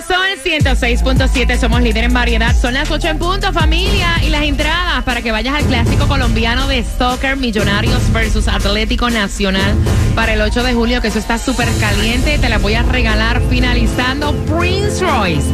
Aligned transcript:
El 0.00 0.06
nuevo 0.08 0.24
Sol 0.24 0.29
106.7, 0.42 1.58
somos 1.58 1.82
líder 1.82 2.04
en 2.04 2.14
variedad. 2.14 2.56
Son 2.56 2.74
las 2.74 2.90
8 2.90 3.08
en 3.08 3.18
punto, 3.18 3.52
familia. 3.52 4.22
Y 4.24 4.30
las 4.30 4.42
entradas 4.42 5.04
para 5.04 5.22
que 5.22 5.32
vayas 5.32 5.54
al 5.54 5.64
clásico 5.64 6.08
colombiano 6.08 6.66
de 6.66 6.84
soccer 6.98 7.36
Millonarios 7.36 8.12
versus 8.12 8.48
Atlético 8.48 9.10
Nacional 9.10 9.74
para 10.14 10.34
el 10.34 10.40
8 10.40 10.62
de 10.62 10.74
julio, 10.74 11.00
que 11.00 11.08
eso 11.08 11.18
está 11.18 11.38
súper 11.38 11.68
caliente. 11.78 12.38
Te 12.38 12.48
las 12.48 12.60
voy 12.60 12.74
a 12.74 12.82
regalar 12.82 13.42
finalizando 13.50 14.34
Prince 14.46 15.04
Royce. 15.04 15.46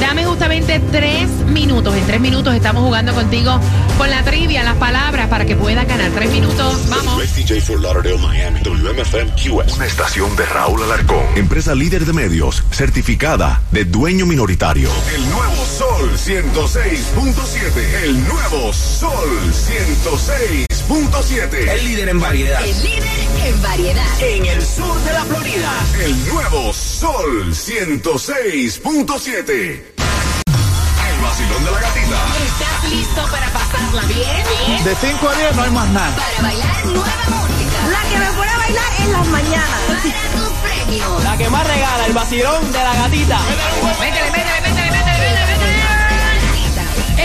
Dame 0.00 0.24
justamente 0.24 0.80
tres 0.90 1.28
minutos. 1.46 1.94
En 1.94 2.04
tres 2.06 2.20
minutos 2.20 2.54
estamos 2.54 2.82
jugando 2.82 3.14
contigo 3.14 3.60
con 3.96 4.10
la 4.10 4.22
trivia, 4.24 4.64
las 4.64 4.76
palabras 4.76 5.28
para 5.28 5.44
que 5.44 5.54
puedas 5.54 5.86
ganar. 5.86 6.10
Tres 6.10 6.30
minutos. 6.30 6.88
Vamos. 6.88 7.16
West 7.18 7.36
DJ 7.36 7.60
for 7.60 7.80
Lauderdale, 7.80 8.18
Miami. 8.18 8.60
WMFM 8.60 9.30
QS. 9.32 9.76
Una 9.76 9.86
estación 9.86 10.34
de 10.36 10.44
Raúl 10.46 10.82
Alarcón. 10.82 11.22
Empresa 11.36 11.74
líder 11.74 12.04
de 12.04 12.12
medios, 12.12 12.64
certificada 12.70 13.62
de 13.70 13.84
dueño 13.84 14.26
minoritario. 14.32 14.88
El 15.14 15.28
nuevo 15.28 15.62
Sol 15.66 16.16
106.7. 16.16 18.04
El 18.04 18.26
nuevo 18.26 18.72
Sol 18.72 19.52
106.7. 19.52 21.68
El 21.68 21.84
líder 21.84 22.08
en 22.08 22.18
variedad. 22.18 22.64
El 22.64 22.82
líder 22.82 23.28
en 23.44 23.62
variedad. 23.62 24.22
En 24.22 24.46
el 24.46 24.64
sur 24.64 24.98
de 25.02 25.12
la 25.12 25.26
Florida. 25.26 25.70
El 26.02 26.28
nuevo 26.28 26.72
Sol 26.72 27.52
106.7. 27.52 29.50
El 29.50 29.84
vacilón 31.20 31.64
de 31.66 31.70
la 31.70 31.80
gatita. 31.82 32.24
¿Estás 32.46 32.90
listo 32.90 33.22
para 33.30 33.52
pasarla 33.52 34.00
bien? 34.06 34.46
De 34.82 34.94
5 34.94 35.28
a 35.28 35.34
10 35.34 35.56
no 35.56 35.62
hay 35.62 35.70
más 35.72 35.90
nada. 35.90 36.16
Para 36.16 36.40
bailar 36.40 36.86
nueva 36.86 37.22
música. 37.28 37.86
La 37.90 38.02
que 38.08 38.18
me 38.18 38.32
pone 38.32 38.50
a 38.50 38.56
bailar 38.56 38.92
en 38.98 39.12
las 39.12 39.26
mañanas. 39.26 39.80
Para 39.88 40.00
tus. 40.00 40.71
La 41.24 41.36
que 41.38 41.48
más 41.48 41.66
regala, 41.66 42.06
el 42.06 42.12
vacilón 42.12 42.70
de 42.70 42.78
la 42.78 42.94
gatita. 42.94 43.38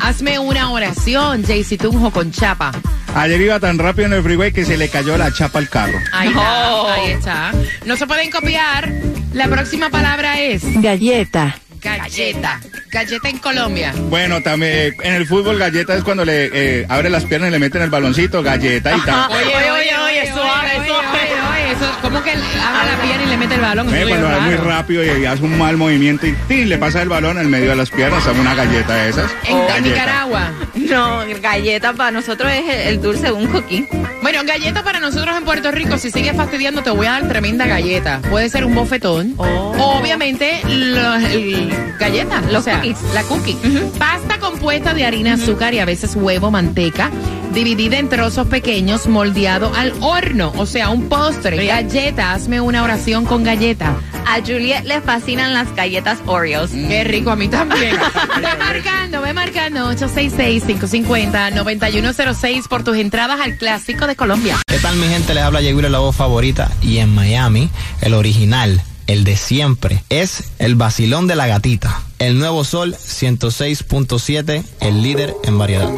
Hazme 0.00 0.40
una 0.40 0.70
oración, 0.72 1.44
Jaycee 1.44 1.78
Tunjo, 1.78 2.10
con 2.10 2.32
chapa. 2.32 2.72
Ayer 3.14 3.40
iba 3.42 3.60
tan 3.60 3.78
rápido 3.78 4.06
en 4.06 4.14
el 4.14 4.22
freeway 4.24 4.52
que 4.52 4.64
se 4.64 4.76
le 4.76 4.88
cayó 4.88 5.16
la 5.16 5.32
chapa 5.32 5.60
al 5.60 5.68
carro. 5.68 5.98
Ahí 6.12 6.28
está, 6.30 6.94
ahí 6.94 7.10
está. 7.12 7.52
No 7.86 7.96
se 7.96 8.06
pueden 8.08 8.28
copiar. 8.30 8.90
La 9.34 9.46
próxima 9.48 9.88
palabra 9.88 10.40
es 10.40 10.62
Galleta. 10.82 11.56
Galleta. 11.82 12.60
Galleta 12.90 13.28
en 13.28 13.38
Colombia. 13.38 13.92
Bueno, 14.08 14.40
también 14.42 14.94
en 15.02 15.14
el 15.14 15.26
fútbol 15.26 15.58
galleta 15.58 15.94
es 15.94 16.04
cuando 16.04 16.24
le 16.24 16.50
eh, 16.52 16.86
abre 16.88 17.10
las 17.10 17.24
piernas 17.24 17.48
y 17.48 17.52
le 17.52 17.58
meten 17.58 17.82
el 17.82 17.90
baloncito, 17.90 18.42
galleta 18.42 18.96
y 18.96 19.00
tal. 19.00 19.30
Oye, 19.30 19.46
oye, 19.46 19.70
oye, 19.70 19.96
oye, 19.96 20.32
suave, 20.32 20.70
suave. 20.86 21.18
Oye, 21.52 21.72
eso, 21.72 21.98
¿cómo 22.00 22.22
que 22.22 22.30
abre 22.30 22.92
la 22.92 23.02
pierna 23.02 23.22
y 23.24 23.26
le 23.26 23.36
mete 23.36 23.54
el 23.54 23.60
balón? 23.60 23.94
Eh, 23.94 24.02
es 24.02 24.08
cuando 24.08 24.28
va 24.28 24.40
muy 24.40 24.56
rápido 24.56 25.18
y 25.18 25.24
hace 25.24 25.42
un 25.42 25.58
mal 25.58 25.76
movimiento 25.76 26.26
y 26.26 26.32
¡tin! 26.48 26.68
le 26.68 26.78
pasa 26.78 27.02
el 27.02 27.08
balón 27.08 27.38
en 27.38 27.50
medio 27.50 27.70
de 27.70 27.76
las 27.76 27.90
piernas, 27.90 28.26
hace 28.26 28.40
una 28.40 28.54
galleta 28.54 28.94
de 28.94 29.10
esas. 29.10 29.30
En, 29.44 29.58
Galleta. 29.66 29.80
Nicaragua. 29.80 30.50
No, 30.74 31.22
galleta 31.40 31.92
para 31.94 32.10
nosotros 32.10 32.52
es 32.52 32.68
el, 32.68 32.88
el 32.88 33.02
dulce 33.02 33.24
de 33.24 33.32
un 33.32 33.46
coquín. 33.46 33.88
Bueno, 34.22 34.40
galleta 34.46 34.84
para 34.84 35.00
nosotros 35.00 35.36
en 35.36 35.44
Puerto 35.44 35.72
Rico, 35.72 35.98
si 35.98 36.12
sigues 36.12 36.36
fastidiando, 36.36 36.82
te 36.82 36.90
voy 36.90 37.06
a 37.06 37.12
dar 37.12 37.28
tremenda 37.28 37.66
galleta. 37.66 38.20
Puede 38.30 38.48
ser 38.48 38.64
un 38.64 38.72
bofetón. 38.74 39.34
O 39.36 39.98
obviamente, 39.98 40.60
los, 40.68 41.98
galleta. 41.98 42.40
Los 42.42 42.60
o 42.60 42.62
sea, 42.62 42.76
cookies. 42.76 42.98
La 43.14 43.22
cookie. 43.24 43.58
Pasta 43.98 44.38
compuesta 44.38 44.94
de 44.94 45.04
harina, 45.04 45.34
azúcar 45.34 45.74
y 45.74 45.80
a 45.80 45.84
veces 45.84 46.14
huevo, 46.14 46.52
manteca, 46.52 47.10
dividida 47.52 47.98
en 47.98 48.08
trozos 48.08 48.46
pequeños, 48.46 49.06
moldeado 49.06 49.72
al 49.74 49.92
horno. 50.00 50.52
O 50.56 50.66
sea, 50.66 50.90
un 50.90 51.08
postre. 51.08 51.66
Galleta, 51.66 52.32
hazme 52.32 52.60
una 52.60 52.82
oración 52.82 53.24
con 53.24 53.44
galleta. 53.44 53.96
A 54.26 54.40
Juliet 54.40 54.84
le 54.84 55.00
fascinan 55.00 55.54
las 55.54 55.74
galletas 55.74 56.18
Oreos. 56.26 56.70
Qué 56.70 57.04
rico, 57.04 57.30
a 57.30 57.36
mí 57.36 57.48
también. 57.48 57.96
ve 58.36 58.48
marcando, 58.58 59.20
ve 59.20 59.32
marcando 59.32 59.92
866-550-9106 59.92 62.68
por 62.68 62.84
tus 62.84 62.96
entradas 62.96 63.40
al 63.40 63.56
Clásico 63.56 64.06
de 64.06 64.16
Colombia. 64.16 64.58
¿Qué 64.66 64.78
tal 64.78 64.96
mi 64.96 65.08
gente? 65.08 65.34
Les 65.34 65.42
habla 65.42 65.60
Yeguiro, 65.60 65.88
la 65.88 65.98
voz 65.98 66.16
favorita. 66.16 66.70
Y 66.80 66.98
en 66.98 67.14
Miami, 67.14 67.68
el 68.00 68.14
original, 68.14 68.82
el 69.06 69.24
de 69.24 69.36
siempre, 69.36 70.04
es 70.08 70.52
el 70.58 70.76
vacilón 70.76 71.26
de 71.26 71.36
la 71.36 71.46
gatita. 71.46 72.00
El 72.18 72.38
nuevo 72.38 72.64
sol 72.64 72.94
106.7, 72.94 74.64
el 74.80 75.02
líder 75.02 75.34
en 75.44 75.58
variedad. 75.58 75.90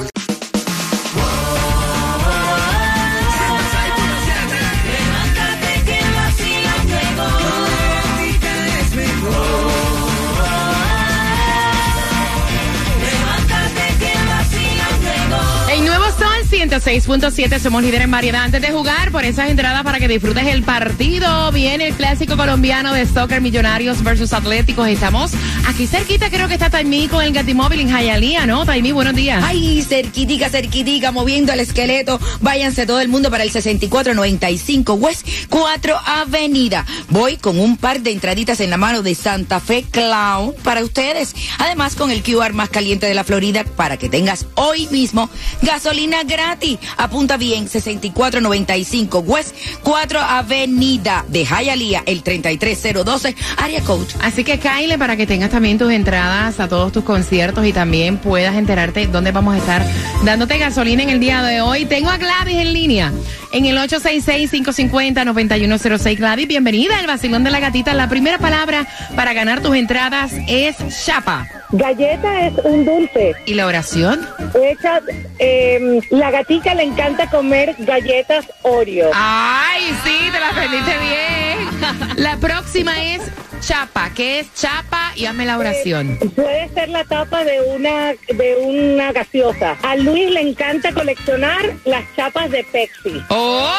106.7, 16.65 17.59
somos 17.61 17.83
líderes 17.83 18.05
en 18.07 18.11
variedad. 18.11 18.43
Antes 18.43 18.63
de 18.63 18.69
jugar 18.69 19.11
por 19.11 19.23
esas 19.23 19.51
entradas 19.51 19.83
para 19.83 19.99
que 19.99 20.09
disfrutes 20.09 20.47
el 20.47 20.63
partido, 20.63 21.53
viene 21.53 21.89
el 21.89 21.95
clásico 21.95 22.39
colombiano 22.39 22.95
de 22.95 23.05
soccer 23.05 23.43
Millonarios 23.43 24.03
versus 24.03 24.33
Atléticos. 24.33 24.89
Estamos 24.89 25.33
aquí 25.69 25.87
cerquita, 25.87 26.31
creo 26.31 26.49
que 26.49 26.55
está 26.55 26.71
Taimí 26.71 27.07
con 27.09 27.23
el 27.23 27.35
Gatimóvil 27.35 27.81
en 27.81 27.91
Jayalía, 27.91 28.47
¿no? 28.47 28.65
Taimí, 28.65 28.93
buenos 28.93 29.15
días. 29.15 29.45
Ay, 29.45 29.83
cerquitica, 29.83 30.49
cerquitica, 30.49 31.13
moviendo 31.13 31.53
el 31.53 31.61
esqueleto. 31.61 32.19
Váyanse 32.41 32.87
todo 32.87 33.01
el 33.01 33.09
mundo 33.09 33.31
para 33.31 33.45
el 33.45 33.51
6495 33.51 34.95
West 34.95 35.29
4 35.51 35.97
Avenida. 36.07 36.87
Voy 37.11 37.37
con 37.37 37.61
un 37.61 37.77
par 37.77 38.01
de 38.01 38.11
entraditas 38.13 38.61
en 38.61 38.71
la 38.71 38.79
mano 38.79 39.03
de 39.03 39.15
Santa 39.15 39.61
Fe 39.61 39.85
Clown 39.91 40.55
para 40.63 40.83
ustedes. 40.83 41.35
Además, 41.59 41.95
con 41.95 42.11
el 42.11 42.23
QR 42.23 42.55
más 42.55 42.71
caliente 42.71 43.07
de 43.07 43.13
la 43.13 43.25
Florida 43.25 43.65
para 43.65 43.99
que 43.99 44.09
tengas 44.09 44.47
hoy 44.55 44.87
mismo 44.91 45.29
gasolina 45.61 46.23
gratis. 46.23 46.54
Apunta 46.97 47.37
bien, 47.37 47.69
6495 47.69 49.19
West 49.21 49.55
4 49.83 50.21
Avenida 50.21 51.25
de 51.29 51.45
Hialeah, 51.45 52.03
el 52.07 52.23
33012, 52.23 53.37
área 53.57 53.83
coach. 53.83 54.15
Así 54.23 54.45
que 54.45 54.59
Kyle, 54.59 54.97
para 54.99 55.17
que 55.17 55.27
tengas 55.27 55.51
también 55.51 55.79
tus 55.79 55.91
entradas 55.91 56.61
a 56.61 56.69
todos 56.69 56.93
tus 56.93 57.03
conciertos 57.05 57.67
y 57.67 57.73
también 57.73 58.19
puedas 58.19 58.55
enterarte 58.57 59.09
dónde 59.09 59.33
vamos 59.33 59.55
a 59.55 59.59
estar 59.59 59.85
dándote 60.25 60.59
gasolina 60.59 61.03
en 61.03 61.11
el 61.11 61.19
día 61.21 61.43
de 61.43 61.61
hoy. 61.61 61.85
Tengo 61.87 62.11
a 62.11 62.19
Gladys 62.19 62.59
en 62.59 62.73
línea 62.73 63.13
en 63.53 63.67
el 63.67 63.77
866-550-9106. 63.79 66.17
Gladys, 66.17 66.49
bienvenida 66.49 66.99
al 66.99 67.07
Vacilón 67.07 67.45
de 67.45 67.51
la 67.51 67.61
Gatita. 67.61 67.95
La 67.95 68.09
primera 68.09 68.39
palabra 68.39 68.89
para 69.17 69.33
ganar 69.33 69.61
tus 69.61 69.77
entradas 69.77 70.33
es 70.49 70.77
chapa. 71.05 71.47
Galleta 71.75 72.47
es 72.47 72.55
un 72.65 72.85
dulce. 72.85 73.35
¿Y 73.47 73.55
la 73.55 73.67
oración? 73.67 74.25
Hecha, 74.55 75.01
eh, 75.41 76.01
la 76.11 76.31
gatica 76.31 76.73
le 76.73 76.85
encanta 76.85 77.29
comer 77.29 77.75
galletas 77.81 78.47
Oreo. 78.63 79.11
Ay, 79.13 79.93
sí, 80.05 80.31
te 80.33 80.39
la 80.39 80.51
aprendiste 80.51 80.93
bien. 80.99 82.15
La 82.17 82.37
próxima 82.37 83.03
es 83.03 83.23
chapa. 83.61 84.11
¿Qué 84.15 84.39
es 84.39 84.55
chapa? 84.55 85.11
Y 85.17 85.27
hazme 85.27 85.47
la 85.47 85.59
oración. 85.59 86.17
Puede 86.37 86.69
ser 86.75 86.91
la 86.91 87.03
tapa 87.05 87.43
de 87.43 87.61
una 87.75 88.13
de 88.29 88.57
una 88.63 89.11
gaseosa. 89.11 89.77
A 89.83 89.97
Luis 89.97 90.31
le 90.31 90.43
encanta 90.43 90.93
coleccionar 90.93 91.61
las 91.85 92.05
chapas 92.15 92.53
de 92.53 92.63
Pepsi. 92.65 93.21
¡Oh! 93.31 93.71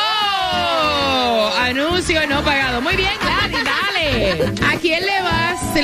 Anuncio 1.57 2.27
no 2.27 2.43
pagado. 2.43 2.81
Muy 2.81 2.97
bien, 2.97 3.11
Gladys, 3.21 3.63
dale. 3.63 4.53
¿A 4.67 4.75
quién 4.79 5.05
le 5.05 5.14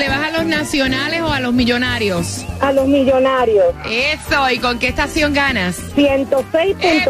le 0.01 0.09
vas 0.09 0.23
a 0.23 0.31
los 0.31 0.45
nacionales 0.47 1.21
o 1.21 1.31
a 1.31 1.39
los 1.39 1.53
millonarios? 1.53 2.43
A 2.59 2.71
los 2.71 2.87
millonarios. 2.87 3.65
Eso, 3.85 4.49
¿y 4.49 4.57
con 4.57 4.79
qué 4.79 4.87
estación 4.87 5.31
ganas? 5.31 5.77
106.7, 5.95 7.05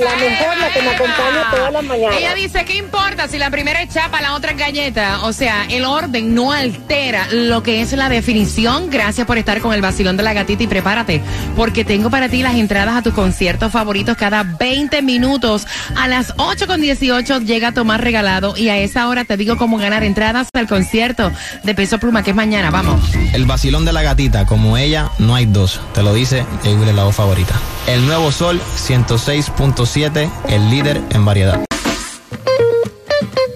la 0.00 0.16
mejor, 0.16 0.56
la 0.58 0.72
que 0.72 0.82
me 0.82 0.90
acompaña 0.90 1.50
todas 1.52 1.72
las 1.72 1.84
mañanas. 1.84 2.18
Ella 2.18 2.34
dice, 2.34 2.64
¿qué 2.64 2.78
importa 2.78 3.28
si 3.28 3.38
la 3.38 3.50
primera 3.50 3.80
es 3.80 3.94
chapa, 3.94 4.20
la 4.20 4.34
otra 4.34 4.52
es 4.52 4.58
galleta? 4.58 5.24
O 5.24 5.32
sea, 5.32 5.66
el 5.70 5.84
orden 5.84 6.34
no 6.34 6.50
altera 6.50 7.28
lo 7.30 7.62
que 7.62 7.80
es 7.80 7.92
la 7.92 8.08
definición. 8.08 8.90
Gracias 8.90 9.24
por 9.24 9.38
estar 9.38 9.60
con 9.60 9.72
el 9.72 9.80
vacilón 9.80 10.16
de 10.16 10.24
la 10.24 10.32
gatita 10.32 10.64
y 10.64 10.66
prepárate, 10.66 11.20
porque 11.54 11.84
tengo 11.84 12.10
para 12.10 12.28
ti 12.28 12.42
las 12.42 12.56
entradas 12.56 12.96
a 12.96 13.02
tus 13.02 13.14
conciertos 13.14 13.70
favoritos 13.70 14.16
cada 14.16 14.42
20 14.42 15.00
minutos. 15.02 15.68
A 15.94 16.08
las 16.08 16.34
8 16.38 16.66
con 16.66 16.80
18 16.80 17.38
llega 17.42 17.70
Tomás 17.70 18.00
Regalado 18.00 18.56
y 18.56 18.68
a 18.68 18.78
esa 18.78 19.06
hora 19.06 19.24
te 19.24 19.36
digo 19.36 19.56
cómo 19.56 19.78
ganar 19.78 20.02
entradas 20.02 20.48
al 20.52 20.66
concierto 20.66 21.30
de 21.62 21.74
Peso 21.76 21.98
Pluma, 21.98 22.24
que 22.24 22.31
es 22.32 22.36
mañana. 22.36 22.70
Vamos. 22.70 23.00
El 23.32 23.46
vacilón 23.46 23.84
de 23.84 23.92
la 23.92 24.02
gatita, 24.02 24.46
como 24.46 24.76
ella, 24.76 25.10
no 25.18 25.34
hay 25.34 25.46
dos. 25.46 25.80
Te 25.94 26.02
lo 26.02 26.12
dice 26.14 26.44
Jay 26.62 26.76
la 26.92 27.04
voz 27.04 27.14
favorita. 27.14 27.54
El 27.86 28.06
nuevo 28.06 28.32
Sol 28.32 28.60
106.7, 28.76 30.30
el 30.48 30.70
líder 30.70 31.00
en 31.10 31.24
variedad. 31.24 31.64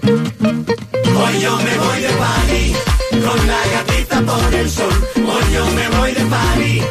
Hoy 0.03 1.41
yo 1.41 1.57
me 1.57 1.77
voy 1.77 2.01
de 2.01 2.09
party 2.09 2.73
con 3.25 3.47
la 3.47 3.61
gatita 3.73 4.21
por 4.21 4.53
el 4.53 4.69
sol. 4.69 5.07
Hoy 5.15 5.53
yo 5.53 5.65
me 5.71 5.89
voy 5.97 6.11
de 6.13 6.25
party 6.25 6.81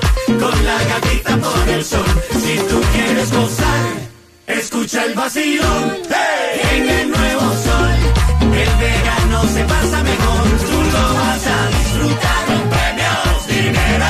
con 0.41 0.65
la 0.65 0.79
gatita 0.85 1.37
por 1.37 1.69
el 1.69 1.85
sol. 1.85 2.07
Si 2.33 2.57
tú 2.69 2.81
quieres 2.93 3.33
gozar, 3.33 3.85
escucha 4.47 5.05
el 5.05 5.15
vacilón. 5.15 5.93
¡Hey! 6.09 6.61
En 6.77 6.89
el 6.89 7.11
nuevo 7.11 7.41
sol, 7.41 7.95
el 8.41 8.77
verano 8.81 9.43
se 9.55 9.65
pasa 9.65 10.03
mejor. 10.03 10.43
Tú 10.71 10.83
lo 10.93 11.15
vas 11.15 11.47
a 11.47 11.76
premios, 12.15 13.47
dinero. 13.49 14.07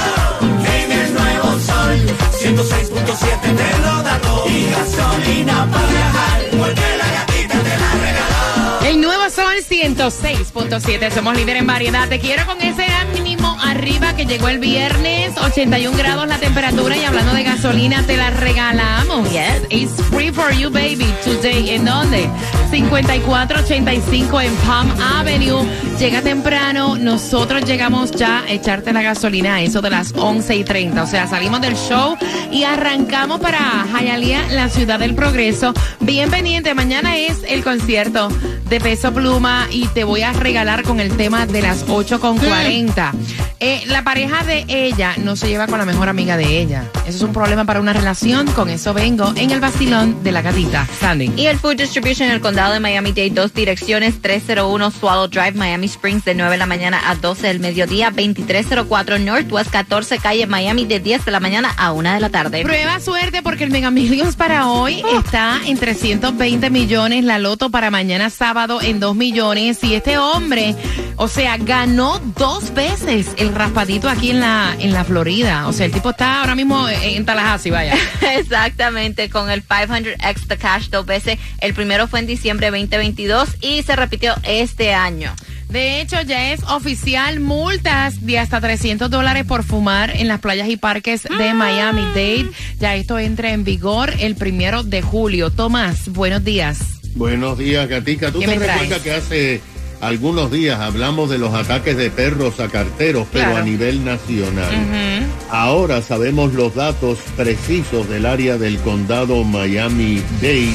En 0.74 0.92
el 0.92 1.14
nuevo 1.14 1.48
sol, 1.60 1.96
106.7 2.40 3.56
te 3.56 3.78
lo 3.82 4.02
da 4.02 4.18
todo. 4.20 4.48
Y 4.48 4.70
gasolina 4.70 5.68
para 5.70 5.86
viajar, 5.86 6.40
porque 6.58 6.86
la 6.98 7.08
gatita 7.16 7.58
te 7.66 7.74
la 7.82 7.90
regaló. 8.04 8.90
El 8.90 9.00
nuevo 9.00 9.15
Sol 9.56 9.64
106.7. 9.64 11.10
Somos 11.12 11.36
líder 11.36 11.56
en 11.56 11.66
variedad. 11.66 12.08
Te 12.08 12.18
quiero 12.18 12.44
con 12.46 12.60
ese 12.60 12.84
ánimo 12.84 13.56
arriba 13.62 14.14
que 14.14 14.26
llegó 14.26 14.48
el 14.48 14.58
viernes. 14.58 15.32
81 15.38 15.96
grados 15.96 16.26
la 16.28 16.38
temperatura. 16.38 16.96
Y 16.96 17.04
hablando 17.04 17.32
de 17.32 17.42
gasolina, 17.42 18.02
te 18.02 18.16
la 18.16 18.30
regalamos. 18.30 19.30
Yes, 19.30 19.62
it's 19.70 20.02
free 20.10 20.30
for 20.30 20.52
you, 20.52 20.70
baby. 20.70 21.06
Today. 21.24 21.70
¿En 21.70 21.84
dónde? 21.84 22.28
5485 22.70 24.40
en 24.40 24.54
Palm 24.56 24.90
Avenue. 25.00 25.64
Llega 25.98 26.20
temprano. 26.22 26.96
Nosotros 26.96 27.64
llegamos 27.64 28.10
ya 28.10 28.40
a 28.40 28.50
echarte 28.50 28.92
la 28.92 29.02
gasolina 29.02 29.56
a 29.56 29.62
eso 29.62 29.80
de 29.80 29.90
las 29.90 30.12
11 30.16 30.56
y 30.56 30.64
30. 30.64 31.02
O 31.02 31.06
sea, 31.06 31.26
salimos 31.26 31.60
del 31.60 31.76
show 31.76 32.16
y 32.50 32.64
arrancamos 32.64 33.40
para 33.40 33.86
Hialeah, 33.98 34.48
la 34.50 34.68
ciudad 34.68 34.98
del 34.98 35.14
progreso. 35.14 35.72
Bien 36.00 36.30
pendiente. 36.30 36.74
Mañana 36.74 37.16
es 37.16 37.42
el 37.48 37.62
concierto 37.64 38.28
de 38.68 38.80
Peso 38.80 39.12
Pluma 39.12 39.45
y 39.70 39.86
te 39.88 40.04
voy 40.04 40.22
a 40.22 40.32
regalar 40.32 40.82
con 40.82 40.98
el 40.98 41.16
tema 41.16 41.46
de 41.46 41.62
las 41.62 41.84
8 41.88 42.20
con 42.20 42.36
40. 42.36 43.12
Eh, 43.60 43.84
la 43.86 44.02
pareja 44.02 44.42
de 44.42 44.64
ella 44.68 45.14
no 45.18 45.36
se 45.36 45.48
lleva 45.48 45.66
con 45.66 45.78
la 45.78 45.84
mejor 45.84 46.08
amiga 46.08 46.36
de 46.36 46.60
ella. 46.60 46.84
Eso 47.06 47.18
es 47.18 47.22
un 47.22 47.32
problema 47.32 47.64
para 47.64 47.80
una 47.80 47.92
relación. 47.92 48.46
Con 48.48 48.68
eso 48.68 48.92
vengo 48.92 49.32
en 49.36 49.52
el 49.52 49.60
vacilón 49.60 50.22
de 50.24 50.32
la 50.32 50.42
gatita. 50.42 50.86
Sandy. 51.00 51.32
Y 51.36 51.46
el 51.46 51.58
Food 51.58 51.76
Distribution 51.76 52.28
en 52.28 52.34
el 52.34 52.40
condado 52.40 52.74
de 52.74 52.80
Miami-Dade, 52.80 53.30
dos 53.30 53.54
direcciones, 53.54 54.20
301 54.20 54.90
Swallow 54.90 55.28
Drive, 55.28 55.52
Miami 55.52 55.86
Springs, 55.86 56.24
de 56.24 56.34
9 56.34 56.50
de 56.50 56.58
la 56.58 56.66
mañana 56.66 57.00
a 57.08 57.14
12 57.14 57.46
del 57.46 57.60
mediodía, 57.60 58.10
2304 58.10 59.20
Northwest 59.20 59.70
14 59.70 60.18
calle 60.18 60.46
Miami, 60.46 60.86
de 60.86 60.98
10 60.98 61.24
de 61.24 61.30
la 61.30 61.40
mañana 61.40 61.72
a 61.76 61.92
1 61.92 62.14
de 62.14 62.20
la 62.20 62.30
tarde. 62.30 62.62
Prueba 62.62 62.98
suerte 63.00 63.42
porque 63.42 63.64
el 63.64 63.70
Mega 63.70 63.90
Millions 63.90 64.34
para 64.34 64.68
hoy 64.68 65.02
está 65.16 65.60
en 65.64 65.78
320 65.78 66.68
millones, 66.70 67.24
la 67.24 67.38
loto 67.38 67.70
para 67.70 67.90
mañana 67.90 68.28
sábado 68.28 68.82
en 68.82 68.98
2 68.98 69.14
millones 69.14 69.35
y 69.36 69.94
este 69.94 70.16
hombre, 70.16 70.74
o 71.16 71.28
sea, 71.28 71.58
ganó 71.58 72.18
dos 72.38 72.72
veces 72.72 73.34
el 73.36 73.54
raspadito 73.54 74.08
aquí 74.08 74.30
en 74.30 74.40
la 74.40 74.74
en 74.78 74.94
la 74.94 75.04
Florida. 75.04 75.68
O 75.68 75.74
sea, 75.74 75.84
el 75.84 75.92
tipo 75.92 76.08
está 76.08 76.40
ahora 76.40 76.54
mismo 76.54 76.88
en, 76.88 77.26
Tallahassee, 77.26 77.70
vaya. 77.70 77.94
Exactamente, 78.34 79.28
con 79.28 79.50
el 79.50 79.62
500X 79.62 80.46
The 80.46 80.56
Cash 80.56 80.88
dos 80.88 81.04
veces. 81.04 81.38
El 81.60 81.74
primero 81.74 82.08
fue 82.08 82.20
en 82.20 82.26
diciembre 82.26 82.70
2022 82.70 83.56
y 83.60 83.82
se 83.82 83.94
repitió 83.94 84.34
este 84.42 84.94
año. 84.94 85.34
De 85.68 86.00
hecho, 86.00 86.22
ya 86.22 86.52
es 86.52 86.62
oficial 86.62 87.38
multas 87.38 88.24
de 88.24 88.38
hasta 88.38 88.62
300 88.62 89.10
dólares 89.10 89.44
por 89.44 89.64
fumar 89.64 90.16
en 90.16 90.28
las 90.28 90.40
playas 90.40 90.70
y 90.70 90.78
parques 90.78 91.24
de 91.24 91.52
Miami 91.52 92.06
Dade. 92.06 92.50
Ya 92.78 92.94
esto 92.94 93.18
entra 93.18 93.50
en 93.50 93.64
vigor 93.64 94.14
el 94.18 94.34
primero 94.34 94.82
de 94.82 95.02
julio. 95.02 95.50
Tomás, 95.50 96.08
buenos 96.08 96.42
días. 96.42 96.95
Buenos 97.16 97.56
días, 97.56 97.88
Gatica. 97.88 98.30
¿Tú 98.30 98.40
¿Qué 98.40 98.46
te 98.46 98.58
recuerdas 98.58 99.00
que 99.00 99.12
hace 99.12 99.60
algunos 100.02 100.50
días 100.50 100.78
hablamos 100.80 101.30
de 101.30 101.38
los 101.38 101.54
ataques 101.54 101.96
de 101.96 102.10
perros 102.10 102.60
a 102.60 102.68
carteros, 102.68 103.26
pero 103.32 103.46
Claro. 103.46 103.62
a 103.62 103.62
nivel 103.62 104.04
nacional? 104.04 105.26
Ahora 105.50 106.02
sabemos 106.02 106.52
los 106.52 106.74
datos 106.74 107.18
precisos 107.34 108.06
del 108.10 108.26
área 108.26 108.58
del 108.58 108.76
condado 108.80 109.42
Miami-Dade 109.44 110.74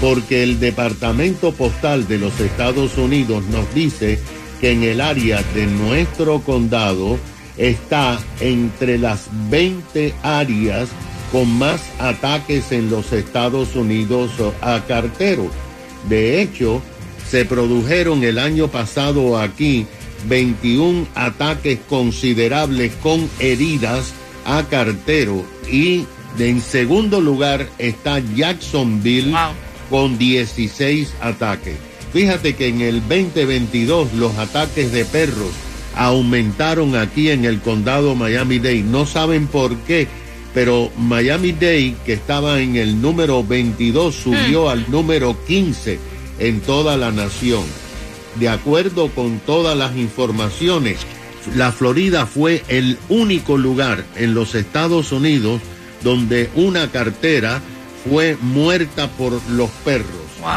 porque 0.00 0.44
el 0.44 0.60
Departamento 0.60 1.52
Postal 1.52 2.06
de 2.06 2.18
los 2.18 2.38
Estados 2.38 2.96
Unidos 2.96 3.44
nos 3.46 3.74
dice 3.74 4.20
que 4.60 4.70
en 4.70 4.84
el 4.84 5.00
área 5.00 5.42
de 5.54 5.66
nuestro 5.66 6.40
condado 6.40 7.18
está 7.58 8.20
entre 8.38 8.96
las 8.96 9.26
20 9.50 10.14
áreas 10.22 10.88
con 11.32 11.48
más 11.58 11.82
ataques 11.98 12.70
en 12.70 12.90
los 12.90 13.12
Estados 13.12 13.74
Unidos 13.74 14.30
a 14.62 14.80
carteros. 14.86 15.48
De 16.08 16.40
hecho, 16.40 16.82
se 17.28 17.44
produjeron 17.44 18.24
el 18.24 18.38
año 18.38 18.68
pasado 18.68 19.38
aquí 19.38 19.86
21 20.28 21.06
ataques 21.14 21.78
considerables 21.88 22.92
con 22.96 23.28
heridas 23.38 24.12
a 24.44 24.64
cartero 24.64 25.44
y 25.70 26.06
en 26.38 26.60
segundo 26.60 27.20
lugar 27.20 27.68
está 27.78 28.20
Jacksonville 28.34 29.34
con 29.88 30.18
16 30.18 31.14
ataques. 31.20 31.76
Fíjate 32.12 32.54
que 32.54 32.68
en 32.68 32.80
el 32.80 33.00
2022 33.00 34.14
los 34.14 34.36
ataques 34.38 34.92
de 34.92 35.04
perros 35.04 35.50
aumentaron 35.94 36.96
aquí 36.96 37.30
en 37.30 37.44
el 37.44 37.60
condado 37.60 38.14
Miami-Dade. 38.14 38.82
No 38.82 39.06
saben 39.06 39.46
por 39.46 39.76
qué, 39.78 40.08
pero 40.54 40.90
Miami-Dade, 40.96 41.94
que 42.04 42.14
estaba 42.14 42.60
en 42.60 42.76
el 42.76 43.00
número 43.00 43.44
22, 43.44 44.14
subió 44.14 44.68
al 44.68 44.90
número 44.90 45.36
15 45.46 45.98
en 46.38 46.60
toda 46.60 46.96
la 46.96 47.12
nación. 47.12 47.64
De 48.36 48.48
acuerdo 48.48 49.08
con 49.08 49.38
todas 49.40 49.76
las 49.76 49.96
informaciones, 49.96 50.98
la 51.56 51.72
Florida 51.72 52.26
fue 52.26 52.62
el 52.68 52.98
único 53.08 53.56
lugar 53.56 54.04
en 54.16 54.34
los 54.34 54.54
Estados 54.54 55.12
Unidos 55.12 55.60
donde 56.02 56.50
una 56.54 56.90
cartera 56.90 57.60
fue 58.08 58.36
muerta 58.40 59.08
por 59.08 59.40
los 59.50 59.70
perros. 59.84 60.08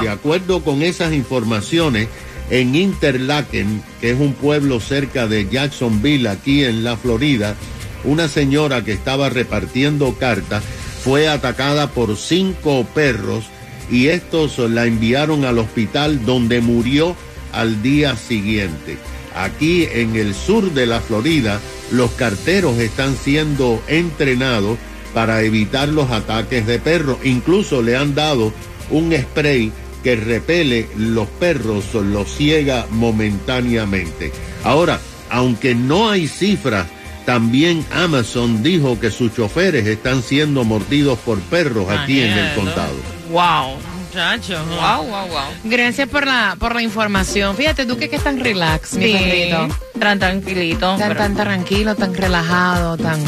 De 0.01 0.09
acuerdo 0.09 0.63
con 0.63 0.81
esas 0.81 1.13
informaciones, 1.13 2.07
en 2.49 2.75
Interlaken, 2.75 3.83
que 3.99 4.11
es 4.11 4.19
un 4.19 4.33
pueblo 4.33 4.79
cerca 4.79 5.27
de 5.27 5.47
Jacksonville, 5.49 6.29
aquí 6.29 6.63
en 6.63 6.83
la 6.83 6.95
Florida, 6.95 7.55
una 8.03 8.27
señora 8.27 8.83
que 8.83 8.93
estaba 8.93 9.29
repartiendo 9.29 10.13
cartas 10.15 10.63
fue 11.03 11.27
atacada 11.27 11.87
por 11.87 12.15
cinco 12.17 12.85
perros 12.93 13.45
y 13.91 14.07
estos 14.07 14.57
la 14.59 14.85
enviaron 14.85 15.45
al 15.45 15.59
hospital 15.59 16.25
donde 16.25 16.61
murió 16.61 17.15
al 17.51 17.81
día 17.81 18.15
siguiente. 18.15 18.97
Aquí 19.35 19.87
en 19.91 20.15
el 20.15 20.33
sur 20.33 20.73
de 20.73 20.85
la 20.85 21.01
Florida, 21.01 21.59
los 21.91 22.11
carteros 22.11 22.77
están 22.77 23.17
siendo 23.17 23.81
entrenados 23.87 24.77
para 25.13 25.41
evitar 25.41 25.89
los 25.89 26.09
ataques 26.11 26.65
de 26.65 26.79
perros. 26.79 27.17
Incluso 27.23 27.81
le 27.81 27.95
han 27.95 28.15
dado 28.15 28.53
un 28.89 29.13
spray 29.15 29.71
que 30.03 30.15
repele 30.15 30.87
los 30.97 31.27
perros, 31.27 31.93
los 31.93 32.35
ciega 32.35 32.87
momentáneamente. 32.91 34.31
Ahora, 34.63 34.99
aunque 35.29 35.75
no 35.75 36.09
hay 36.09 36.27
cifras, 36.27 36.87
también 37.25 37.85
Amazon 37.93 38.61
dijo 38.63 38.99
que 38.99 39.11
sus 39.11 39.33
choferes 39.35 39.85
están 39.87 40.21
siendo 40.23 40.63
mordidos 40.63 41.17
por 41.19 41.39
perros 41.41 41.89
aquí 41.89 42.21
en 42.21 42.33
el 42.33 42.55
condado. 42.55 42.93
Wow. 43.31 43.77
Muchacho. 44.07 44.63
Wow, 44.65 45.05
wow, 45.07 45.27
wow. 45.27 45.39
Gracias 45.63 46.07
por 46.07 46.27
la, 46.27 46.55
por 46.59 46.75
la 46.75 46.83
información. 46.83 47.55
Fíjate, 47.55 47.85
tú 47.87 47.97
que, 47.97 48.09
que 48.09 48.19
tan 48.19 48.39
relax, 48.39 48.93
mi 48.93 49.05
Sí. 49.05 49.13
perrito. 49.13 49.75
Tan 49.99 50.19
tranquilito. 50.19 50.95
Tan, 50.97 51.07
pero- 51.07 51.19
tan 51.19 51.35
tranquilo, 51.35 51.95
tan 51.95 52.13
relajado, 52.13 52.95
tan... 52.97 53.19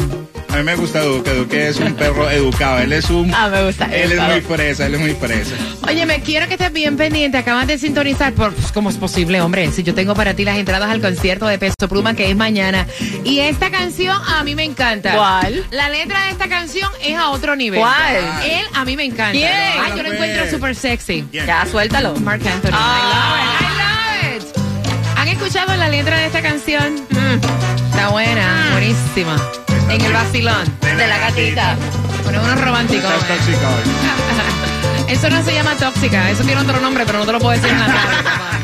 A 0.56 0.60
mí 0.60 0.64
me 0.64 0.74
gusta 0.74 1.02
Duque, 1.02 1.34
Duque 1.34 1.68
es 1.68 1.76
un 1.76 1.92
perro 1.96 2.30
educado, 2.30 2.78
él 2.78 2.90
es 2.94 3.10
un... 3.10 3.30
Ah, 3.34 3.50
me 3.50 3.66
gusta. 3.66 3.94
Él 3.94 4.12
es 4.12 4.22
muy 4.22 4.40
fresa, 4.40 4.86
él 4.86 4.94
es 4.94 5.00
muy 5.00 5.10
fresa. 5.10 5.54
Oye, 5.86 6.06
me 6.06 6.20
quiero 6.20 6.48
que 6.48 6.54
estés 6.54 6.72
bien 6.72 6.96
pendiente. 6.96 7.36
Acabas 7.36 7.66
de 7.66 7.76
sintonizar 7.76 8.32
por 8.32 8.54
pues, 8.54 8.72
cómo 8.72 8.88
es 8.88 8.96
posible, 8.96 9.42
hombre. 9.42 9.70
Si 9.70 9.82
yo 9.82 9.94
tengo 9.94 10.14
para 10.14 10.32
ti 10.32 10.46
las 10.46 10.56
entradas 10.56 10.88
al 10.88 11.02
concierto 11.02 11.46
de 11.46 11.58
Peso 11.58 11.74
Pluma 11.90 12.14
que 12.14 12.30
es 12.30 12.36
mañana. 12.36 12.86
Y 13.22 13.40
esta 13.40 13.70
canción 13.70 14.16
a 14.26 14.42
mí 14.44 14.54
me 14.54 14.64
encanta. 14.64 15.14
¿Cuál? 15.14 15.62
La 15.72 15.90
letra 15.90 16.24
de 16.24 16.30
esta 16.30 16.48
canción 16.48 16.90
es 17.02 17.18
a 17.18 17.28
otro 17.28 17.54
nivel. 17.54 17.80
¿Cuál? 17.80 18.16
Él 18.50 18.64
a 18.72 18.86
mí 18.86 18.96
me 18.96 19.04
encanta. 19.04 19.32
¿Quién? 19.32 19.52
Ay, 19.52 19.92
yo 19.94 20.02
lo 20.04 20.10
encuentro 20.10 20.50
súper 20.50 20.74
sexy. 20.74 21.26
Ya, 21.32 21.66
suéltalo. 21.70 22.14
Mark 22.20 22.40
Anthony. 22.48 22.70
Ah. 22.72 23.60
I 23.60 24.32
love 24.32 24.40
it. 24.40 24.40
I 24.40 24.40
love 24.40 25.04
it. 25.04 25.18
¿Han 25.18 25.28
escuchado 25.28 25.76
la 25.76 25.90
letra 25.90 26.16
de 26.16 26.26
esta 26.28 26.40
canción? 26.40 26.94
Mm. 27.10 27.90
Está 27.90 28.08
buena, 28.08 28.70
buenísima. 28.72 29.65
En 29.88 30.00
el 30.00 30.12
vacilón. 30.12 30.64
De 30.80 31.06
la 31.06 31.18
gatita. 31.18 31.76
Bueno, 32.24 32.40
uno 32.42 32.54
romántico. 32.56 33.06
Estás 33.06 33.22
hombre. 33.22 33.36
tóxica 33.36 33.68
hoy. 33.68 33.82
Eso 35.12 35.30
no 35.30 35.44
se 35.44 35.54
llama 35.54 35.76
tóxica, 35.76 36.30
eso 36.30 36.42
tiene 36.42 36.60
otro 36.60 36.80
nombre, 36.80 37.04
pero 37.06 37.20
no 37.20 37.26
te 37.26 37.30
lo 37.32 37.38
puedo 37.38 37.52
decir 37.52 37.70
en 37.70 37.78
la 37.78 37.86
papá. 37.86 38.58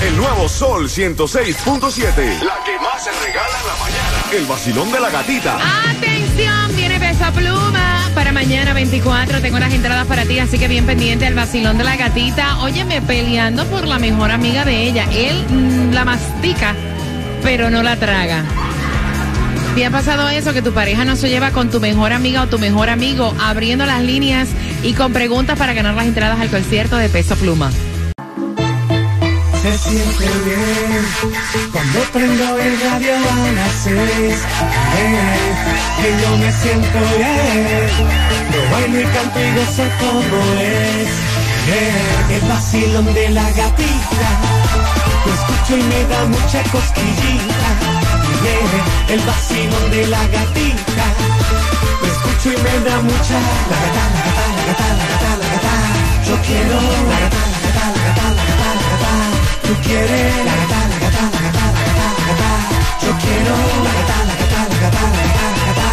El 0.00 0.16
nuevo 0.16 0.48
Sol 0.48 0.88
106.7. 0.88 2.42
La 2.42 2.58
que 2.64 2.78
más 2.82 3.04
se 3.04 3.10
regala 3.24 3.58
en 3.60 3.66
la 3.66 3.76
mañana. 3.78 4.24
El 4.32 4.46
vacilón 4.46 4.90
de 4.90 5.00
la 5.00 5.10
gatita. 5.10 5.58
Atención, 5.90 6.74
viene 6.76 6.98
Peso 6.98 7.30
Pluma 7.34 8.10
para 8.14 8.32
mañana 8.32 8.72
24. 8.72 9.40
Tengo 9.42 9.58
las 9.58 9.72
entradas 9.72 10.06
para 10.06 10.24
ti, 10.24 10.38
así 10.38 10.58
que 10.58 10.66
bien 10.66 10.86
pendiente 10.86 11.26
al 11.26 11.34
vacilón 11.34 11.76
de 11.76 11.84
la 11.84 11.96
gatita. 11.96 12.58
Óyeme, 12.60 13.02
peleando 13.02 13.66
por 13.66 13.86
la 13.86 13.98
mejor 13.98 14.30
amiga 14.30 14.64
de 14.64 14.82
ella. 14.88 15.06
Él 15.12 15.44
mm, 15.48 15.92
la 15.92 16.04
mastica, 16.06 16.74
pero 17.42 17.68
no 17.70 17.82
la 17.82 17.96
traga. 17.96 18.44
¿Te 19.74 19.86
ha 19.86 19.90
pasado 19.90 20.28
eso? 20.28 20.52
Que 20.52 20.60
tu 20.60 20.72
pareja 20.72 21.06
no 21.06 21.16
se 21.16 21.30
lleva 21.30 21.50
con 21.50 21.70
tu 21.70 21.80
mejor 21.80 22.12
amiga 22.12 22.42
o 22.42 22.46
tu 22.46 22.58
mejor 22.58 22.90
amigo, 22.90 23.34
abriendo 23.40 23.86
las 23.86 24.02
líneas 24.02 24.50
y 24.82 24.92
con 24.92 25.14
preguntas 25.14 25.58
para 25.58 25.72
ganar 25.72 25.94
las 25.94 26.04
entradas 26.04 26.38
al 26.40 26.50
concierto 26.50 26.96
de 26.96 27.08
Peso 27.08 27.36
Pluma. 27.36 27.70
Se 29.62 29.78
siente 29.78 30.26
bien 30.44 31.06
cuando 31.72 32.00
prendo 32.12 32.58
el 32.58 32.80
radio 32.80 33.14
a 33.16 33.52
las 33.52 33.72
seis. 33.82 34.36
Que 36.02 36.10
yo 36.22 36.36
me 36.36 36.52
siento 36.52 36.98
bien. 37.16 37.88
Lo 38.52 38.70
bailo 38.72 39.00
y 39.00 39.04
canto 39.04 39.40
y 39.40 39.54
gozo 39.54 39.84
como 40.00 40.60
es. 40.60 41.08
Eh, 41.68 42.34
el 42.34 42.48
vacilón 42.48 43.14
de 43.14 43.30
la 43.30 43.50
gatita. 43.52 44.28
Lo 45.24 45.32
escucho 45.32 45.78
y 45.78 45.82
me 45.82 46.04
da 46.08 46.24
mucha 46.26 46.62
cosquillita. 46.70 47.91
El 48.42 49.20
vacilón 49.20 49.90
de 49.90 50.06
la 50.08 50.26
gatita. 50.26 51.06
Lo 52.00 52.06
escucho 52.08 52.48
y 52.50 52.62
me 52.62 52.74
da 52.88 53.00
mucha. 53.00 53.38
La 53.70 53.78
gata, 53.84 54.04
la 54.14 54.20
gata, 54.26 54.46
la 54.56 54.64
gata, 54.66 54.86
la 54.98 55.06
gata, 55.12 55.30
la 55.38 55.46
gata. 55.52 55.74
Yo 56.26 56.34
quiero 56.42 56.74
la 57.10 57.18
gata, 57.22 57.42
la 57.52 57.58
gata, 57.62 57.84
la 57.94 58.02
gata, 58.02 58.26
la 58.34 58.44
gata, 58.50 58.68
la 58.74 58.84
gata. 58.90 59.12
Tú 59.62 59.72
quieres 59.86 60.36
la 60.44 60.54
gata, 60.60 60.78
la 60.90 60.98
gata, 61.04 61.22
la 61.22 61.40
gata, 61.46 61.64
la 61.70 61.82
gata, 61.86 62.06
la 62.18 62.24
gata. 62.30 62.50
Yo 63.04 63.12
quiero 63.22 63.54
la 63.86 63.92
gata, 63.98 64.16
la 64.28 64.34
gata, 64.42 64.60
la 64.70 64.78
gata, 64.82 65.02
la 65.02 65.64
gata. 65.68 65.88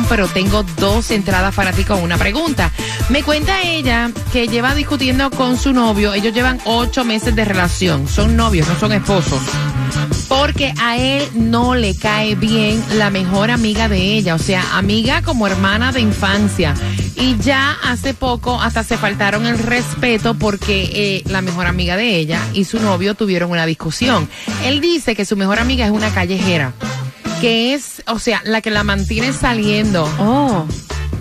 pero 0.09 0.29
tengo 0.29 0.63
dos 0.79 1.11
entradas 1.11 1.55
para 1.55 1.73
ti 1.73 1.85
con 1.85 2.03
una 2.03 2.17
pregunta. 2.17 2.71
Me 3.09 3.23
cuenta 3.23 3.63
ella 3.63 4.11
que 4.33 4.47
lleva 4.47 4.75
discutiendo 4.75 5.31
con 5.31 5.59
su 5.59 5.73
novio, 5.73 6.15
ellos 6.15 6.33
llevan 6.33 6.61
ocho 6.65 7.05
meses 7.05 7.35
de 7.35 7.45
relación, 7.45 8.07
son 8.07 8.37
novios, 8.37 8.69
no 8.69 8.79
son 8.79 8.93
esposos. 8.93 9.41
Porque 10.29 10.73
a 10.81 10.97
él 10.97 11.29
no 11.35 11.75
le 11.75 11.97
cae 11.97 12.37
bien 12.37 12.83
la 12.97 13.11
mejor 13.11 13.51
amiga 13.51 13.89
de 13.89 14.15
ella, 14.15 14.37
o 14.37 14.39
sea, 14.39 14.77
amiga 14.77 15.23
como 15.23 15.49
hermana 15.49 15.91
de 15.91 16.01
infancia. 16.01 16.75
Y 17.17 17.37
ya 17.39 17.77
hace 17.83 18.15
poco 18.15 18.61
hasta 18.61 18.85
se 18.85 18.97
faltaron 18.97 19.47
el 19.47 19.59
respeto 19.59 20.35
porque 20.35 20.91
eh, 20.93 21.23
la 21.27 21.43
mejor 21.43 21.67
amiga 21.67 21.97
de 21.97 22.17
ella 22.17 22.41
y 22.53 22.65
su 22.65 22.79
novio 22.79 23.15
tuvieron 23.15 23.51
una 23.51 23.67
discusión. 23.67 24.29
Él 24.65 24.81
dice 24.81 25.17
que 25.17 25.25
su 25.25 25.37
mejor 25.37 25.59
amiga 25.59 25.85
es 25.85 25.91
una 25.91 26.11
callejera 26.11 26.73
que 27.41 27.73
es, 27.75 28.03
o 28.07 28.19
sea, 28.19 28.43
la 28.45 28.61
que 28.61 28.71
la 28.71 28.85
mantiene 28.85 29.33
saliendo. 29.33 30.05
Oh. 30.19 30.67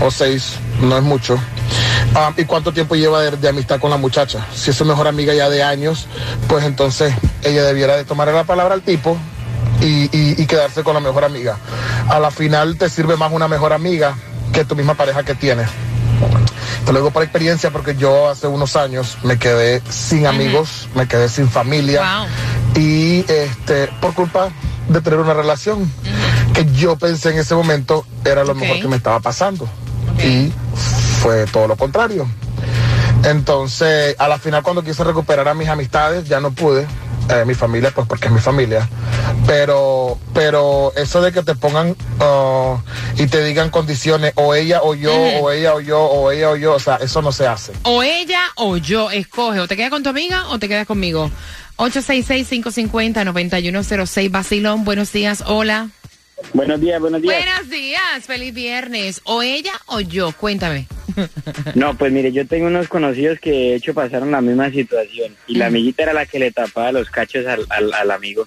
o 0.00 0.10
seis, 0.12 0.54
no 0.80 0.96
es 0.96 1.02
mucho. 1.02 1.36
Ah, 2.14 2.32
y 2.36 2.44
cuánto 2.44 2.72
tiempo 2.72 2.94
lleva 2.96 3.20
de, 3.22 3.32
de 3.36 3.48
amistad 3.48 3.78
con 3.80 3.90
la 3.90 3.96
muchacha. 3.96 4.46
Si 4.54 4.70
es 4.70 4.76
su 4.76 4.84
mejor 4.84 5.06
amiga 5.08 5.34
ya 5.34 5.48
de 5.50 5.62
años, 5.62 6.06
pues 6.48 6.64
entonces 6.64 7.14
ella 7.44 7.62
debiera 7.64 7.96
de 7.96 8.04
tomar 8.04 8.28
la 8.28 8.44
palabra 8.44 8.74
al 8.74 8.82
tipo 8.82 9.16
y, 9.80 10.04
y- 10.16 10.34
y 10.38 10.46
quedarse 10.46 10.82
con 10.82 10.94
la 10.94 11.00
mejor 11.00 11.24
amiga. 11.24 11.56
A 12.08 12.18
la 12.18 12.30
final 12.30 12.76
te 12.78 12.88
sirve 12.88 13.16
más 13.16 13.30
una 13.32 13.46
mejor 13.46 13.72
amiga 13.72 14.14
que 14.52 14.64
tu 14.64 14.74
misma 14.74 14.94
pareja 14.94 15.22
que 15.22 15.34
tienes. 15.34 15.68
Te 16.84 16.92
lo 16.92 17.00
digo 17.00 17.10
por 17.10 17.22
experiencia 17.22 17.70
porque 17.70 17.94
yo 17.94 18.28
hace 18.30 18.46
unos 18.46 18.74
años 18.74 19.18
me 19.22 19.38
quedé 19.38 19.82
sin 19.90 20.26
amigos, 20.26 20.88
me 20.94 21.06
quedé 21.06 21.28
sin 21.28 21.48
familia 21.48 22.00
y 22.74 23.20
este 23.28 23.88
por 24.00 24.14
culpa 24.14 24.48
de 24.88 25.00
tener 25.02 25.18
una 25.18 25.34
relación 25.34 25.90
que 26.54 26.64
yo 26.72 26.96
pensé 26.96 27.30
en 27.30 27.38
ese 27.38 27.54
momento 27.54 28.06
era 28.24 28.42
lo 28.42 28.54
mejor 28.54 28.76
que 28.80 28.88
me 28.88 28.96
estaba 28.96 29.20
pasando 29.20 29.68
y 30.24 30.50
fue 31.18 31.46
todo 31.46 31.68
lo 31.68 31.76
contrario. 31.76 32.26
Entonces, 33.24 34.14
a 34.18 34.28
la 34.28 34.38
final 34.38 34.62
cuando 34.62 34.82
quise 34.82 35.02
recuperar 35.04 35.48
a 35.48 35.54
mis 35.54 35.68
amistades, 35.68 36.28
ya 36.28 36.40
no 36.40 36.52
pude. 36.52 36.86
Eh, 37.30 37.44
mi 37.44 37.54
familia, 37.54 37.90
pues 37.94 38.06
porque 38.06 38.28
es 38.28 38.32
mi 38.32 38.40
familia. 38.40 38.88
Pero, 39.46 40.18
pero 40.32 40.94
eso 40.96 41.20
de 41.20 41.30
que 41.30 41.42
te 41.42 41.54
pongan 41.54 41.94
ah, 42.20 42.78
y 43.16 43.26
te 43.26 43.44
digan 43.44 43.68
condiciones, 43.68 44.32
o 44.36 44.54
ella 44.54 44.80
o 44.82 44.94
yo, 44.94 45.14
o 45.14 45.50
ella 45.50 45.74
o 45.74 45.80
yo, 45.80 46.00
o 46.00 46.30
ella 46.30 46.48
o 46.50 46.56
yo, 46.56 46.72
o 46.74 46.80
sea, 46.80 46.96
eso 46.96 47.20
no 47.20 47.32
se 47.32 47.46
hace. 47.46 47.72
O 47.82 48.02
ella 48.02 48.40
o 48.56 48.78
yo, 48.78 49.10
escoge. 49.10 49.60
O 49.60 49.68
te 49.68 49.76
quedas 49.76 49.90
con 49.90 50.02
tu 50.02 50.08
amiga 50.08 50.48
o 50.48 50.58
te 50.58 50.68
quedas 50.68 50.86
conmigo. 50.86 51.30
866-550-9106. 51.76 54.30
Basilón, 54.30 54.84
buenos 54.84 55.12
días. 55.12 55.44
Hola. 55.46 55.90
Buenos 56.54 56.80
días, 56.80 56.98
buenos 57.00 57.20
días. 57.20 57.34
Buenos 57.34 57.68
días. 57.68 58.24
Feliz 58.26 58.54
viernes. 58.54 59.20
O 59.24 59.42
ella 59.42 59.72
o 59.86 60.00
yo. 60.00 60.32
Cuéntame. 60.32 60.86
No, 61.74 61.96
pues 61.96 62.12
mire, 62.12 62.32
yo 62.32 62.46
tengo 62.46 62.66
unos 62.66 62.88
conocidos 62.88 63.38
que 63.40 63.50
de 63.50 63.74
hecho 63.76 63.94
pasaron 63.94 64.30
la 64.30 64.40
misma 64.40 64.70
situación 64.70 65.34
y 65.46 65.56
la 65.56 65.66
amiguita 65.66 66.02
era 66.04 66.12
la 66.12 66.26
que 66.26 66.38
le 66.38 66.50
tapaba 66.52 66.92
los 66.92 67.10
cachos 67.10 67.46
al, 67.46 67.66
al, 67.70 67.92
al 67.92 68.10
amigo 68.10 68.46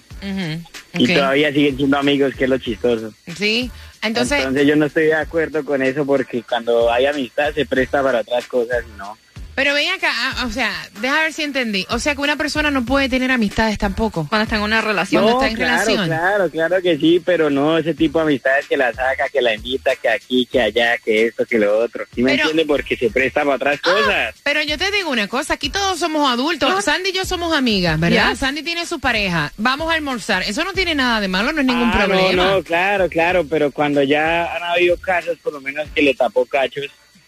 y 0.94 1.14
todavía 1.14 1.52
siguen 1.52 1.76
siendo 1.76 1.98
amigos, 1.98 2.34
que 2.34 2.44
es 2.44 2.50
lo 2.50 2.58
chistoso. 2.58 3.12
Sí. 3.36 3.70
Entonces, 4.02 4.38
Entonces 4.40 4.66
yo 4.66 4.74
no 4.76 4.86
estoy 4.86 5.04
de 5.04 5.14
acuerdo 5.14 5.64
con 5.64 5.80
eso 5.80 6.04
porque 6.04 6.42
cuando 6.42 6.90
hay 6.92 7.06
amistad 7.06 7.54
se 7.54 7.64
presta 7.66 8.02
para 8.02 8.20
otras 8.20 8.46
cosas 8.46 8.84
y 8.92 8.98
no. 8.98 9.16
Pero 9.54 9.74
ven 9.74 9.88
acá. 9.90 10.10
ah, 10.12 10.44
O 10.46 10.50
sea, 10.50 10.72
deja 11.00 11.20
ver 11.22 11.32
si 11.32 11.42
entendí. 11.42 11.86
O 11.90 11.98
sea, 11.98 12.14
que 12.14 12.20
una 12.20 12.36
persona 12.36 12.70
no 12.70 12.84
puede 12.84 13.08
tener 13.08 13.30
amistades 13.30 13.78
tampoco. 13.78 14.26
Cuando 14.28 14.44
está 14.44 14.56
en 14.56 14.62
una 14.62 14.80
relación. 14.80 15.22
Cuando 15.22 15.40
está 15.40 15.50
en 15.50 15.56
claro, 15.56 15.84
relación. 15.84 16.06
claro, 16.06 16.50
claro 16.50 16.82
que 16.82 16.96
sí, 16.98 17.20
pero 17.24 17.50
no 17.50 17.78
ese 17.78 17.94
tipo 17.94 18.18
de 18.18 18.24
amistades 18.24 18.66
que 18.66 18.76
la 18.76 18.92
saca, 18.92 19.28
que 19.30 19.42
la 19.42 19.54
invita, 19.54 19.94
que 19.96 20.08
aquí, 20.08 20.46
que 20.50 20.60
allá, 20.60 20.96
que 20.98 21.26
esto, 21.26 21.44
que 21.46 21.58
lo 21.58 21.78
otro. 21.78 22.04
¿Sí 22.14 22.22
me 22.22 22.30
Pero- 22.32 22.42
entiende? 22.44 22.66
Porque 22.66 22.96
se 22.96 23.10
presta 23.10 23.42
para 23.44 23.56
otras 23.56 23.80
cosas. 23.80 24.34
Pero 24.42 24.62
yo 24.62 24.78
te 24.78 24.90
digo 24.90 25.10
una 25.10 25.28
cosa, 25.28 25.54
aquí 25.54 25.68
todos 25.70 25.98
somos 25.98 26.30
adultos. 26.30 26.84
Sandy 26.84 27.10
y 27.10 27.12
yo 27.12 27.24
somos 27.24 27.54
amigas, 27.56 27.98
¿verdad? 28.00 28.30
Yes. 28.30 28.38
Sandy 28.38 28.62
tiene 28.62 28.86
su 28.86 29.00
pareja. 29.00 29.52
Vamos 29.56 29.90
a 29.90 29.94
almorzar. 29.94 30.42
Eso 30.42 30.64
no 30.64 30.72
tiene 30.72 30.94
nada 30.94 31.20
de 31.20 31.28
malo, 31.28 31.52
no 31.52 31.60
es 31.60 31.66
ningún 31.66 31.90
Ah, 31.90 32.04
problema. 32.04 32.32
No, 32.32 32.54
no, 32.56 32.62
claro, 32.62 33.08
claro, 33.08 33.44
pero 33.48 33.70
cuando 33.70 34.02
ya 34.02 34.54
han 34.56 34.62
habido 34.62 34.96
casos, 34.96 35.36
por 35.42 35.52
lo 35.52 35.60
menos 35.60 35.86
que 35.94 36.02
le 36.02 36.14
tapó 36.14 36.44
cachos, 36.46 36.86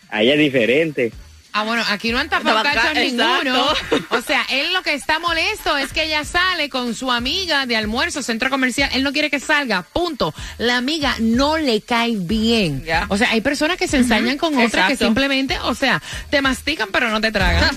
ahí 0.08 0.30
es 0.30 0.38
diferente. 0.38 1.12
Ah, 1.56 1.62
bueno, 1.62 1.84
aquí 1.88 2.10
no 2.10 2.18
han 2.18 2.28
tapado 2.28 2.64
cachos 2.64 2.96
ninguno. 2.96 3.68
O 4.10 4.20
sea, 4.22 4.44
él 4.50 4.72
lo 4.72 4.82
que 4.82 4.92
está 4.92 5.20
molesto 5.20 5.76
es 5.76 5.92
que 5.92 6.02
ella 6.02 6.24
sale 6.24 6.68
con 6.68 6.96
su 6.96 7.12
amiga 7.12 7.64
de 7.64 7.76
almuerzo, 7.76 8.24
centro 8.24 8.50
comercial. 8.50 8.90
Él 8.92 9.04
no 9.04 9.12
quiere 9.12 9.30
que 9.30 9.38
salga, 9.38 9.82
punto. 9.82 10.34
La 10.58 10.78
amiga 10.78 11.14
no 11.20 11.56
le 11.56 11.80
cae 11.80 12.16
bien. 12.16 12.84
O 13.08 13.16
sea, 13.16 13.30
hay 13.30 13.40
personas 13.40 13.76
que 13.76 13.86
se 13.86 13.98
ensañan 13.98 14.36
con 14.36 14.58
otras 14.58 14.88
que 14.88 14.96
simplemente, 14.96 15.56
o 15.60 15.76
sea, 15.76 16.02
te 16.28 16.42
mastican 16.42 16.88
pero 16.90 17.08
no 17.08 17.20
te 17.20 17.30
tragan. 17.30 17.70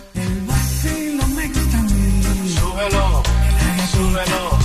Súbelo, 2.55 3.23
súbelo. 3.91 4.57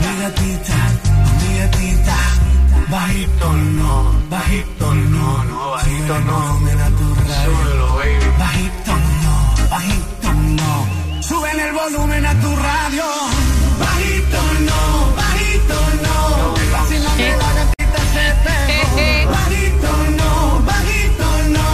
Mi 0.00 0.20
gatita, 0.20 0.88
mi 1.40 1.58
gatita. 1.58 2.16
Bajito 2.90 3.52
no, 3.52 4.13
bajito 4.34 4.94
no, 4.94 5.44
no, 5.44 5.70
bajito 5.70 6.18
no. 6.20 6.38
Súbelo, 7.44 7.94
baby. 7.96 8.26
Bajito 8.38 8.92
no, 9.24 9.34
bajito 9.70 10.32
no. 10.32 11.22
Suben 11.22 11.60
el 11.60 11.72
volumen 11.72 12.26
a 12.26 12.34
tu 12.40 12.56
radio. 12.56 13.04
Bajito 13.78 14.40
no, 14.68 15.16
bajito 15.16 15.78
no. 16.04 16.54
De 17.16 17.28
la 17.36 17.52
gatita 17.58 18.00
se 18.14 18.26
pegó. 18.44 19.30
Bajito 19.30 19.92
no, 20.18 20.62
bajito 20.66 21.26
no. 21.54 21.64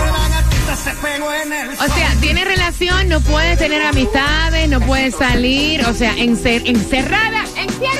De 0.00 0.06
la 0.12 0.28
gatita 0.34 0.76
se 0.84 0.90
pegó 0.94 1.32
en 1.32 1.52
el 1.52 1.68
O 1.70 1.94
sea, 1.94 2.10
tiene 2.20 2.44
relación, 2.44 3.08
no 3.08 3.20
puedes 3.20 3.58
tener 3.58 3.82
amistades, 3.82 4.68
no 4.68 4.80
puedes 4.80 5.14
salir, 5.16 5.84
o 5.86 5.94
sea, 5.94 6.14
encer- 6.16 6.62
encerrada, 6.66 7.44
enciérrate 7.56 7.93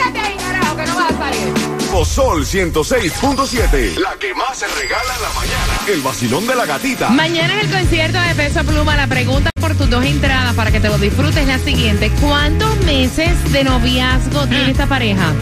Sol 2.02 2.44
106.7. 2.44 3.96
La 3.98 4.16
que 4.18 4.35
más 4.35 4.59
se 4.59 4.66
regala 4.66 5.14
en 5.14 5.22
la 5.22 5.28
mañana. 5.28 5.78
El 5.87 6.00
vacilón 6.00 6.44
de 6.46 6.57
la 6.57 6.66
gatita. 6.66 7.11
Mañana 7.11 7.54
es 7.54 7.62
el 7.64 7.70
concierto 7.70 8.18
de 8.20 8.35
Peso 8.35 8.64
Pluma. 8.64 8.96
La 8.96 9.07
pregunta 9.07 9.50
por 9.61 9.76
tus 9.76 9.88
dos 9.88 10.04
entradas 10.04 10.54
para 10.54 10.72
que 10.72 10.80
te 10.80 10.88
lo 10.88 10.98
disfrutes 10.98 11.37
es 11.37 11.46
la 11.46 11.61
siguiente. 11.61 12.11
¿Cuántos 12.20 12.76
meses 12.78 13.52
de 13.52 13.62
noviazgo 13.62 14.44
tiene 14.48 14.72
esta 14.72 14.87
pareja? 14.87 15.33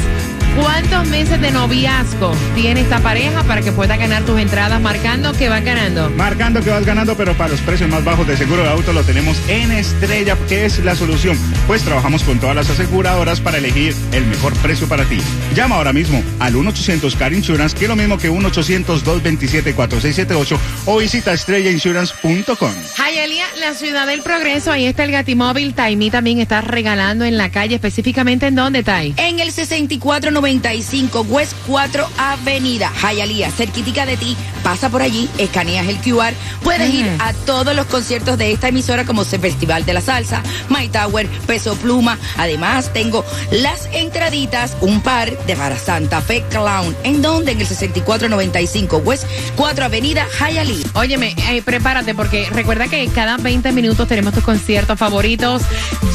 ¿Cuántos 0.60 1.08
meses 1.08 1.40
de 1.40 1.50
noviazgo 1.50 2.32
tiene 2.54 2.82
esta 2.82 3.00
pareja 3.00 3.42
para 3.42 3.60
que 3.60 3.72
pueda 3.72 3.96
ganar 3.96 4.22
tus 4.22 4.38
entradas 4.38 4.80
marcando 4.80 5.32
que 5.32 5.48
va 5.48 5.58
ganando? 5.58 6.10
Marcando 6.10 6.62
que 6.62 6.70
vas 6.70 6.84
ganando, 6.84 7.16
pero 7.16 7.34
para 7.34 7.50
los 7.50 7.60
precios 7.60 7.90
más 7.90 8.04
bajos 8.04 8.24
de 8.28 8.37
seguro 8.37 8.62
de 8.62 8.68
auto 8.68 8.92
lo 8.92 9.02
tenemos 9.02 9.37
en 9.48 9.72
Estrella, 9.72 10.37
que 10.48 10.64
es 10.64 10.78
la 10.84 10.94
solución. 10.94 11.37
Pues 11.66 11.83
trabajamos 11.83 12.22
con 12.24 12.38
todas 12.38 12.55
las 12.55 12.68
aseguradoras 12.68 13.40
para 13.40 13.57
elegir 13.57 13.94
el 14.12 14.27
mejor 14.27 14.53
precio 14.59 14.87
para 14.87 15.07
ti. 15.07 15.16
Llama 15.55 15.77
ahora 15.77 15.94
mismo 15.94 16.22
al 16.38 16.53
1-800-CAR 16.55 17.33
Insurance, 17.33 17.74
que 17.74 17.87
es 17.87 17.88
lo 17.88 17.96
mismo 17.96 18.18
que 18.18 18.31
1-800-227-4678 18.31 20.59
o 20.85 20.98
visita 20.98 21.33
estrellainsurance.com. 21.33 22.72
Hialeah, 22.98 23.46
la 23.61 23.72
ciudad 23.72 24.07
del 24.07 24.20
progreso, 24.20 24.72
ahí 24.72 24.85
está 24.85 25.05
el 25.05 25.12
Gatimóvil. 25.12 25.72
Taimí 25.72 26.11
también 26.11 26.38
está 26.38 26.61
regalando 26.61 27.24
en 27.24 27.38
la 27.38 27.50
calle, 27.50 27.77
específicamente 27.77 28.46
en 28.46 28.57
dónde, 28.57 28.83
Tai. 28.83 29.14
En 29.16 29.40
el 29.40 29.50
6495 29.50 31.22
West 31.22 31.55
4 31.66 32.07
Avenida, 32.18 32.92
Hialeah, 33.00 33.50
cerquitica 33.50 34.05
de 34.05 34.18
ti. 34.18 34.37
Pasa 34.64 34.88
por 34.88 35.03
allí, 35.03 35.29
escaneas 35.38 35.87
el 35.87 35.98
QR. 35.98 36.33
Puedes 36.62 36.92
ir 36.92 37.07
a 37.20 37.35
todos 37.35 37.77
los 37.77 37.87
conciertos 37.87 38.38
de 38.38 38.50
esta 38.50 38.68
emisora 38.68 39.05
como 39.05 39.22
el 39.22 39.29
Festival 39.29 39.85
de 39.85 39.92
la 39.92 40.00
Salsa, 40.00 40.42
My 40.70 40.88
Tower, 40.88 41.29
Peso 41.46 41.77
Pluma. 41.77 42.18
Además, 42.38 42.90
tengo 42.92 43.24
las 43.50 43.88
entraditas, 43.92 44.77
un 44.81 45.03
par 45.03 45.31
de 45.46 45.55
para 45.55 45.79
Santa 45.79 46.22
Fe 46.22 46.42
Clown. 46.50 46.96
¿En 47.05 47.20
donde 47.20 47.53
En 47.53 47.61
el 47.61 47.66
6495 47.66 48.96
West 48.98 49.24
4 49.57 49.85
Avenida, 49.85 50.27
Hialeah. 50.40 50.88
Óyeme, 50.94 51.35
eh, 51.50 51.62
prepárate 51.62 52.14
porque 52.14 52.48
recuerda 52.50 52.88
que 52.88 53.07
cada 53.09 53.37
20 53.37 53.70
minutos 53.72 54.09
tenemos 54.09 54.33
tus 54.33 54.42
conciertos 54.42 54.98
favoritos. 54.98 55.62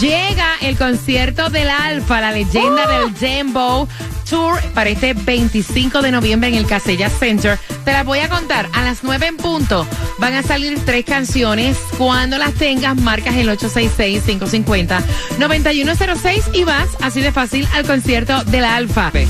Llega 0.02 0.56
el 0.62 0.76
concierto 0.76 1.50
del 1.50 1.70
Alfa, 1.70 2.20
la 2.20 2.32
leyenda 2.32 2.88
del 2.88 3.14
Dembow 3.14 3.88
Tour 4.30 4.62
para 4.74 4.90
este 4.90 5.14
25 5.14 6.02
de 6.02 6.12
noviembre 6.12 6.50
en 6.50 6.56
el 6.56 6.68
Casella 6.68 7.10
Center. 7.10 7.60
Te 7.84 7.92
las 7.92 8.06
voy 8.06 8.20
a 8.20 8.30
contar 8.30 8.70
a 8.74 8.84
las 8.84 9.04
9 9.04 9.28
en 9.28 9.36
punto. 9.38 9.86
Van 10.20 10.34
a 10.34 10.44
salir 10.44 10.78
tres 10.86 11.04
canciones. 11.06 11.78
Cuando 11.98 12.38
las 12.38 12.54
tengas, 12.54 12.96
marcas 12.96 13.36
el 13.36 13.50
866-550-9106 13.50 16.44
y 16.54 16.64
vas 16.64 16.90
así 17.02 17.22
de 17.22 17.32
fácil 17.32 17.68
al 17.74 17.86
concierto 17.86 18.44
del 18.46 18.66
Alfa. 18.66 19.12
Te 19.12 19.28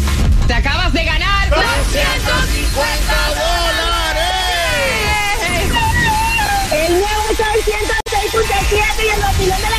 acabas 0.53 0.91
de 0.91 1.05
ganar 1.05 1.49
250 1.49 3.13
El 6.71 6.93
nuevo 6.93 7.27
Sol 7.38 7.59
106.7 7.65 9.03
y 9.03 9.09
el 9.09 9.19
vacilón 9.21 9.62
de 9.62 9.69
la. 9.69 9.78